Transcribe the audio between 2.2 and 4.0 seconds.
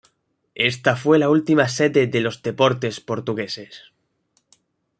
los Deportes portugueses.